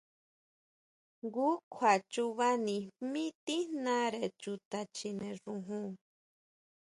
Jngu 1.21 1.49
kjua 1.73 1.93
chubanijmí 2.11 3.23
tíjnare 3.45 4.23
chuta 4.41 4.79
chjine 4.95 5.29
xojon. 5.41 5.89